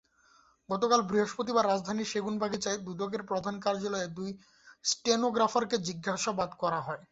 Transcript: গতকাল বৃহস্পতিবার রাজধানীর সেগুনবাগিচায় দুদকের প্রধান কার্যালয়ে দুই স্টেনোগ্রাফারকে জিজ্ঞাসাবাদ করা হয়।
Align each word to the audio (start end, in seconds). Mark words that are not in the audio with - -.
গতকাল 0.69 1.01
বৃহস্পতিবার 1.09 1.65
রাজধানীর 1.67 2.11
সেগুনবাগিচায় 2.13 2.79
দুদকের 2.87 3.21
প্রধান 3.29 3.55
কার্যালয়ে 3.59 4.07
দুই 4.17 4.29
স্টেনোগ্রাফারকে 4.85 5.77
জিজ্ঞাসাবাদ 5.87 6.49
করা 6.61 6.79
হয়। 6.81 7.01